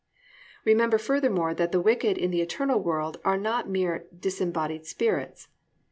[0.35, 5.47] "+ Remember furthermore that the wicked in the eternal world are not mere disembodied spirits.